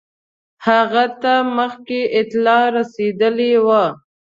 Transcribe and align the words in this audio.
هغه 0.67 1.03
ته 1.21 1.33
مخکي 1.57 2.01
اطلاع 2.19 2.63
رسېدلې 2.77 3.51
وه. 3.65 3.83